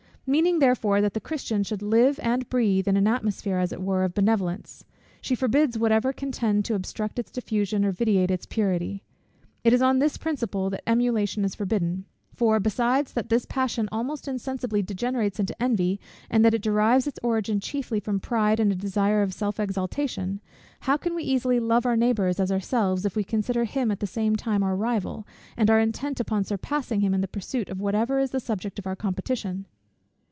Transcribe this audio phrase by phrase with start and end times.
[0.27, 4.05] Meaning therefore that the Christian should live and breathe; in an atmosphere, as it were,
[4.05, 4.85] of benevolence,
[5.19, 9.03] she forbids whatever can tend to obstruct its diffusion or vitiate its purity.
[9.65, 14.25] It is on this principle that Emulation is forbidden: for, besides that this passion almost
[14.25, 18.75] insensibly degenerates into envy, and that it derives its origin chiefly from pride and a
[18.75, 20.39] desire of self exaltation;
[20.81, 24.07] how can we easily love our neighbour as ourselves, if we consider him at the
[24.07, 25.27] same time our rival,
[25.57, 28.87] and are intent upon surpassing him in the pursuit of whatever is the subject of
[28.87, 29.65] our competition?